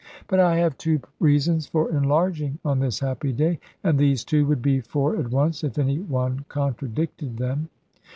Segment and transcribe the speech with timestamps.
[0.27, 4.59] But I have two reasons for enlarging on this happy day; and these two would
[4.63, 7.69] be four at once, if any one contradicted them.